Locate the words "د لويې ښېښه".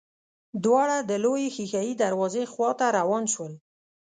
1.09-1.81